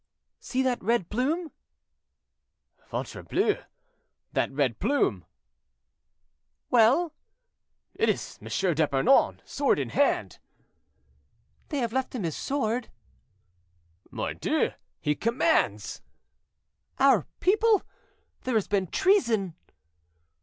[0.39, 1.51] "See that red plume."
[2.89, 3.63] "Ventrebleu!
[4.33, 5.25] that red plume—"
[6.71, 7.13] "Well?"
[7.93, 8.47] "It is M.
[8.73, 10.39] d'Epernon, sword in hand."
[11.69, 12.89] "They have left him his sword."
[14.09, 14.71] "Mordieu!
[14.99, 16.01] he commands."
[16.97, 17.83] "Our people!
[18.41, 19.53] There has been treason."